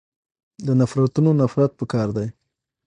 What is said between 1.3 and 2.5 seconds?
نفرت پکار دی.